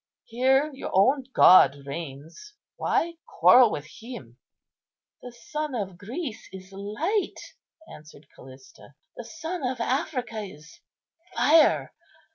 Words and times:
Here 0.25 0.71
your 0.73 0.89
own 0.95 1.25
god 1.31 1.85
reigns; 1.85 2.55
why 2.75 3.17
quarrel 3.27 3.69
with 3.69 3.85
him?" 3.99 4.39
"The 5.21 5.31
sun 5.31 5.75
of 5.75 5.99
Greece 5.99 6.49
is 6.51 6.73
light," 6.73 7.39
answered 7.87 8.25
Callista; 8.33 8.95
"the 9.15 9.23
sun 9.23 9.63
of 9.63 9.79
Africa 9.79 10.39
is 10.39 10.79
fire. 11.35 11.93